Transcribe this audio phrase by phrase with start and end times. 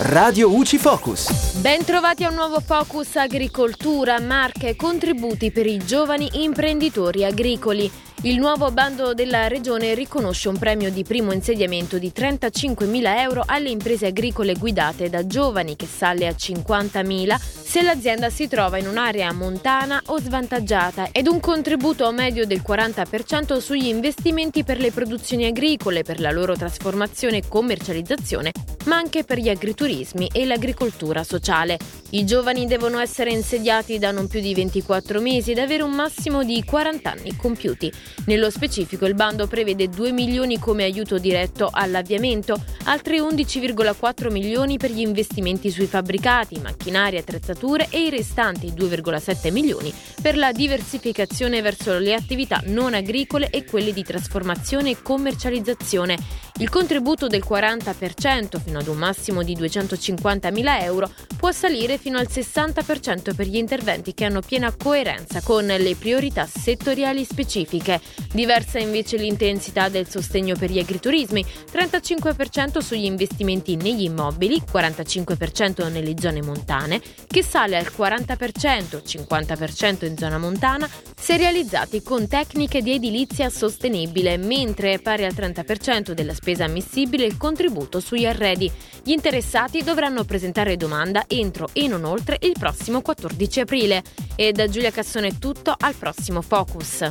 [0.00, 1.54] Radio UCI Focus.
[1.54, 7.90] Bentrovati a un nuovo Focus Agricoltura, marche e contributi per i giovani imprenditori agricoli.
[8.22, 13.70] Il nuovo bando della Regione riconosce un premio di primo insediamento di 35.000 euro alle
[13.70, 19.32] imprese agricole guidate da giovani che sale a 50.000 se l'azienda si trova in un'area
[19.32, 26.04] montana o svantaggiata ed un contributo medio del 40% sugli investimenti per le produzioni agricole,
[26.04, 28.52] per la loro trasformazione e commercializzazione
[28.86, 31.78] ma anche per gli agriturismi e l'agricoltura sociale.
[32.10, 36.42] I giovani devono essere insediati da non più di 24 mesi ed avere un massimo
[36.42, 37.92] di 40 anni compiuti.
[38.24, 44.90] Nello specifico il bando prevede 2 milioni come aiuto diretto all'avviamento, altri 11,4 milioni per
[44.90, 51.98] gli investimenti sui fabbricati, macchinari, attrezzature e i restanti 2,7 milioni per la diversificazione verso
[51.98, 56.16] le attività non agricole e quelle di trasformazione e commercializzazione.
[56.60, 62.28] Il contributo del 40% fino ad un massimo di 250.000 euro può salire fino al
[62.30, 68.00] 60% per gli interventi che hanno piena coerenza con le priorità settoriali specifiche.
[68.32, 76.14] Diversa invece l'intensità del sostegno per gli agriturismi, 35% sugli investimenti negli immobili, 45% nelle
[76.18, 82.92] zone montane, che sale al 40%, 50% in zona montana, se realizzati con tecniche di
[82.92, 88.70] edilizia sostenibile, mentre è pari al 30% della spesa ammissibile il contributo sugli arredi.
[89.02, 94.02] Gli interessati dovranno presentare domanda entro e non oltre il prossimo 14 aprile.
[94.36, 97.06] E da Giulia Cassone è tutto, al prossimo Focus.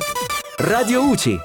[0.56, 1.38] Radio UCI